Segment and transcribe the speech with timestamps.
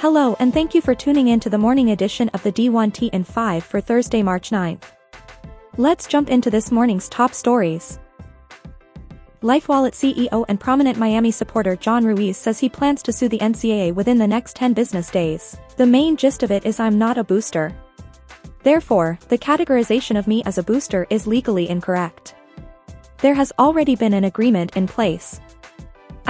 [0.00, 3.22] Hello and thank you for tuning in to the morning edition of the D1T in
[3.22, 4.84] 5 for Thursday, March 9th.
[5.76, 7.98] Let's jump into this morning's top stories.
[9.42, 13.92] LifeWallet CEO and prominent Miami supporter John Ruiz says he plans to sue the NCAA
[13.92, 15.58] within the next 10 business days.
[15.76, 17.76] The main gist of it is I'm not a booster.
[18.62, 22.34] Therefore, the categorization of me as a booster is legally incorrect.
[23.18, 25.42] There has already been an agreement in place.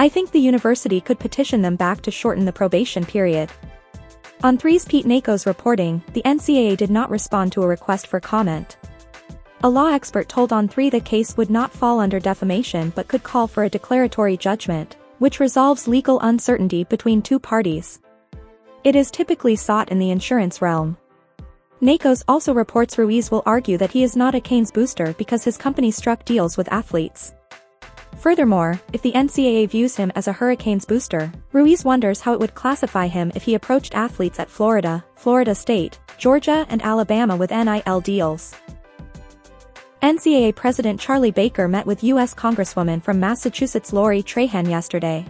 [0.01, 3.51] I think the university could petition them back to shorten the probation period.
[4.41, 8.77] On3's Pete Nakos reporting, the NCAA did not respond to a request for comment.
[9.63, 13.45] A law expert told On3 the case would not fall under defamation but could call
[13.45, 17.99] for a declaratory judgment, which resolves legal uncertainty between two parties.
[18.83, 20.97] It is typically sought in the insurance realm.
[21.79, 25.57] Nakos also reports Ruiz will argue that he is not a Canes booster because his
[25.59, 27.35] company struck deals with athletes.
[28.21, 32.53] Furthermore, if the NCAA views him as a Hurricanes booster, Ruiz wonders how it would
[32.53, 37.99] classify him if he approached athletes at Florida, Florida State, Georgia and Alabama with NIL
[37.99, 38.53] deals.
[40.03, 42.35] NCAA President Charlie Baker met with U.S.
[42.35, 45.25] Congresswoman from Massachusetts Lori Trahan yesterday.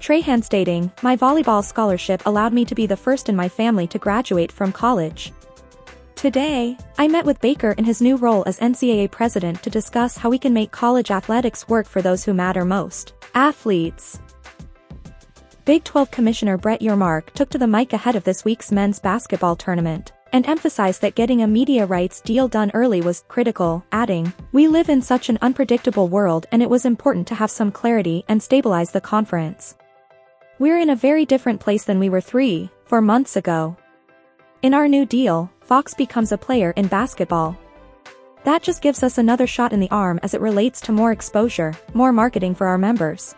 [0.00, 3.98] Trahan stating, My volleyball scholarship allowed me to be the first in my family to
[3.98, 5.30] graduate from college.
[6.18, 10.28] Today, I met with Baker in his new role as NCAA president to discuss how
[10.28, 14.18] we can make college athletics work for those who matter most, athletes.
[15.64, 19.54] Big 12 Commissioner Brett Yormark took to the mic ahead of this week's men's basketball
[19.54, 24.66] tournament and emphasized that getting a media rights deal done early was critical, adding, We
[24.66, 28.42] live in such an unpredictable world and it was important to have some clarity and
[28.42, 29.76] stabilize the conference.
[30.58, 33.76] We're in a very different place than we were three, four months ago.
[34.60, 37.56] In our new deal, Fox becomes a player in basketball.
[38.42, 41.74] That just gives us another shot in the arm as it relates to more exposure,
[41.94, 43.36] more marketing for our members.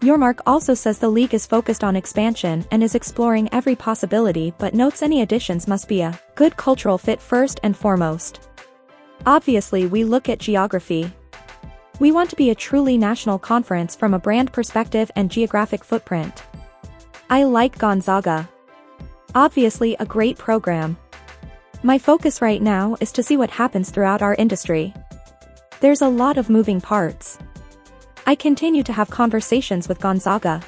[0.00, 4.72] Yormark also says the league is focused on expansion and is exploring every possibility but
[4.72, 8.48] notes any additions must be a good cultural fit first and foremost.
[9.26, 11.12] Obviously we look at geography.
[11.98, 16.44] We want to be a truly national conference from a brand perspective and geographic footprint.
[17.28, 18.48] I like Gonzaga.
[19.34, 20.96] Obviously a great program,
[21.82, 24.92] my focus right now is to see what happens throughout our industry.
[25.80, 27.38] There's a lot of moving parts.
[28.26, 30.62] I continue to have conversations with Gonzaga.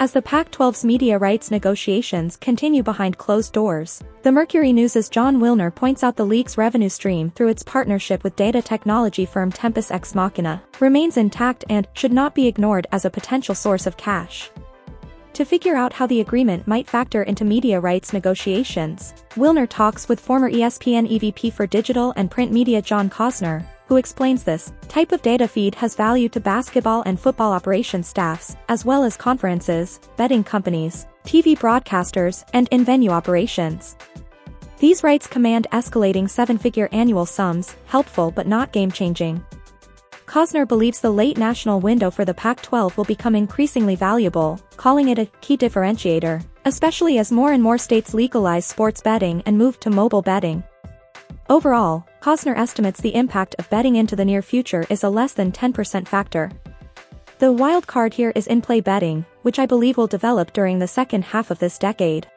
[0.00, 5.74] As the Pac-12's media rights negotiations continue behind closed doors, the Mercury News' Jon Wilner
[5.74, 10.14] points out the league's revenue stream through its partnership with data technology firm Tempus Ex
[10.14, 14.50] Machina remains intact and should not be ignored as a potential source of cash.
[15.38, 20.18] To figure out how the agreement might factor into media rights negotiations, Wilner talks with
[20.18, 25.22] former ESPN EVP for digital and print media John Kosner, who explains this type of
[25.22, 30.42] data feed has value to basketball and football operations staffs, as well as conferences, betting
[30.42, 33.96] companies, TV broadcasters, and in-venue operations.
[34.78, 39.44] These rights command escalating seven-figure annual sums, helpful but not game-changing.
[40.28, 45.18] Kosner believes the late national window for the Pac-12 will become increasingly valuable, calling it
[45.18, 49.88] a key differentiator, especially as more and more states legalize sports betting and move to
[49.88, 50.62] mobile betting.
[51.48, 55.50] Overall, Kosner estimates the impact of betting into the near future is a less than
[55.50, 56.50] 10% factor.
[57.38, 61.24] The wild card here is in-play betting, which I believe will develop during the second
[61.24, 62.28] half of this decade.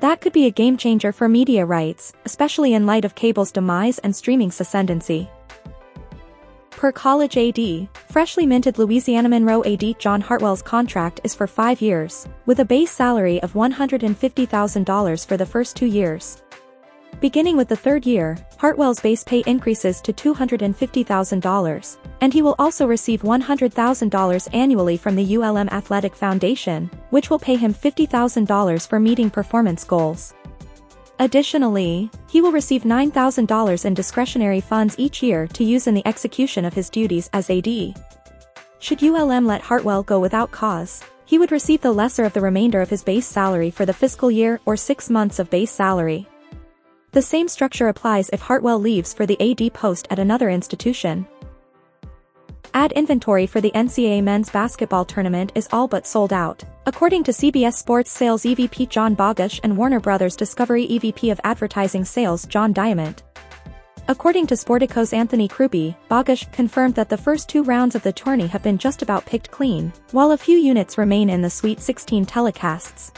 [0.00, 4.00] That could be a game changer for media rights, especially in light of cable's demise
[4.00, 5.30] and streaming's ascendancy.
[6.84, 12.28] Per college AD, freshly minted Louisiana Monroe AD John Hartwell's contract is for five years,
[12.44, 16.42] with a base salary of $150,000 for the first two years.
[17.22, 22.86] Beginning with the third year, Hartwell's base pay increases to $250,000, and he will also
[22.86, 29.30] receive $100,000 annually from the ULM Athletic Foundation, which will pay him $50,000 for meeting
[29.30, 30.34] performance goals.
[31.20, 36.64] Additionally, he will receive $9,000 in discretionary funds each year to use in the execution
[36.64, 37.68] of his duties as AD.
[38.80, 42.80] Should ULM let Hartwell go without cause, he would receive the lesser of the remainder
[42.80, 46.26] of his base salary for the fiscal year or six months of base salary.
[47.12, 51.26] The same structure applies if Hartwell leaves for the AD post at another institution.
[52.74, 57.32] Ad inventory for the NCAA men's basketball tournament is all but sold out, according to
[57.32, 62.72] CBS Sports Sales EVP John Bogusz and Warner Brothers Discovery EVP of Advertising Sales John
[62.72, 63.22] Diamond.
[64.06, 68.46] According to Sportico's Anthony Crupi, Bogusz confirmed that the first two rounds of the tourney
[68.46, 72.26] have been just about picked clean, while a few units remain in the Sweet 16
[72.26, 73.16] telecasts.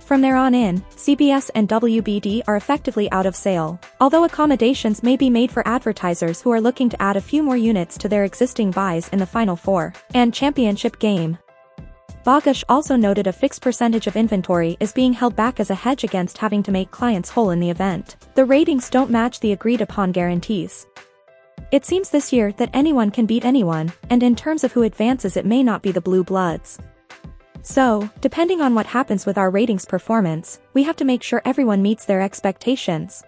[0.00, 5.16] From there on in, CBS and WBD are effectively out of sale, although accommodations may
[5.16, 8.24] be made for advertisers who are looking to add a few more units to their
[8.24, 11.38] existing buys in the Final Four and championship game.
[12.24, 16.04] Bogusz also noted a fixed percentage of inventory is being held back as a hedge
[16.04, 18.14] against having to make clients whole in the event.
[18.36, 20.86] The ratings don't match the agreed upon guarantees.
[21.72, 25.36] It seems this year that anyone can beat anyone, and in terms of who advances
[25.36, 26.78] it may not be the Blue Bloods.
[27.62, 31.82] So, depending on what happens with our ratings performance, we have to make sure everyone
[31.82, 33.24] meets their expectations.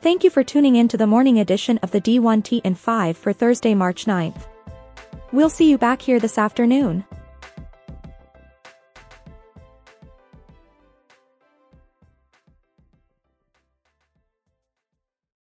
[0.00, 3.32] Thank you for tuning in to the morning edition of the D1T in 5 for
[3.32, 4.46] Thursday, March 9th.
[5.30, 7.04] We'll see you back here this afternoon.